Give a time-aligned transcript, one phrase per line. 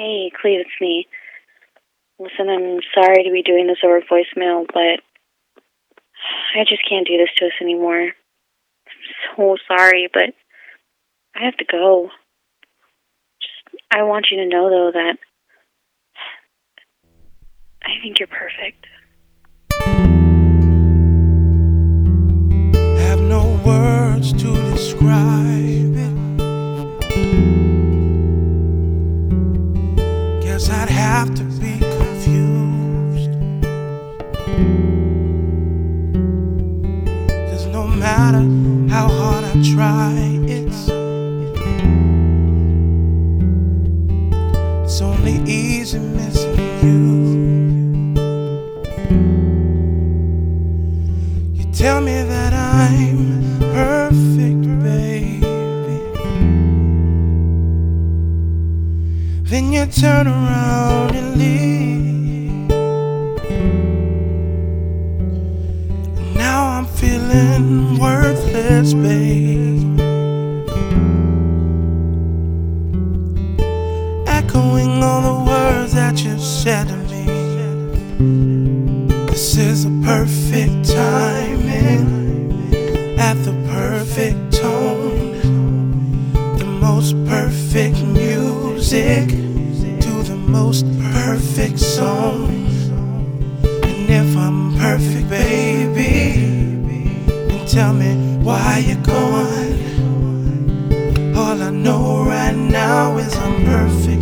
[0.00, 1.06] Hey, Cleve, it's me.
[2.18, 5.02] Listen, I'm sorry to be doing this over voicemail, but
[6.56, 8.04] I just can't do this to us anymore.
[8.04, 8.12] I'm
[9.36, 10.32] so sorry, but
[11.36, 12.08] I have to go.
[13.42, 15.18] Just, I want you to know, though, that
[17.82, 18.86] I think you're perfect.
[23.02, 25.59] Have no words to describe
[30.70, 33.32] I'd have to be confused.
[37.50, 38.42] Cause no matter
[38.88, 40.12] how hard I try,
[40.46, 40.88] it's
[44.84, 47.10] it's only easy missing you.
[51.54, 53.39] You tell me that I'm
[59.92, 62.68] Turn around and leave.
[66.36, 70.00] Now I'm feeling worthless, babe.
[74.26, 77.26] Echoing all the words that you said to me.
[79.26, 82.06] This is a perfect timing
[83.18, 85.40] at the perfect tone,
[86.58, 89.49] the most perfect music
[90.50, 92.48] most perfect song.
[93.62, 96.40] And if I'm perfect, baby,
[97.26, 99.78] then tell me why you're gone.
[101.36, 104.19] All I know right now is I'm perfectly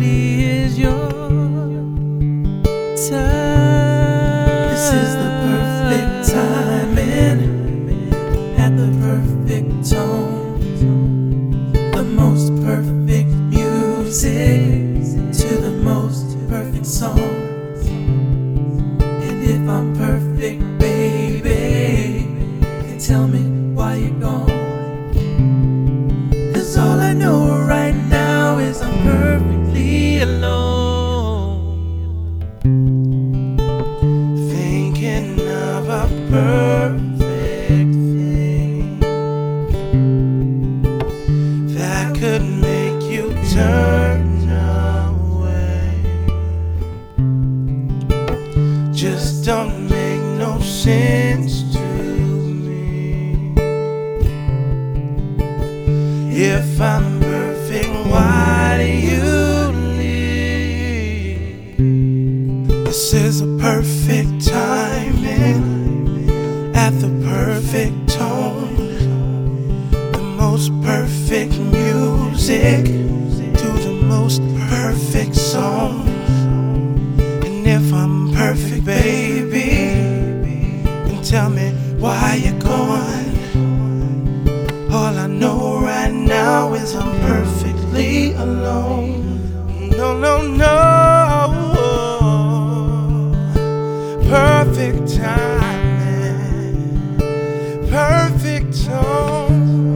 [0.00, 0.78] This
[4.94, 7.40] is the perfect timing
[8.58, 10.56] at the perfect tone,
[11.92, 17.18] the most perfect music to the most perfect song.
[19.00, 22.24] And if I'm perfect, baby,
[22.62, 23.42] then tell me
[23.74, 24.59] why you're gone.
[49.00, 53.54] Just don't make no sense to me.
[56.30, 61.78] If I'm perfect, why do you leave?
[62.84, 65.64] This is a perfect timing
[66.76, 68.76] at the perfect tone,
[70.12, 72.99] the most perfect music
[81.30, 81.70] tell me
[82.00, 83.30] why you're gone.
[84.90, 89.90] All I know right now is I'm perfectly alone.
[89.96, 90.66] No, no, no.
[94.28, 96.18] Perfect timing,
[97.88, 99.89] perfect tone.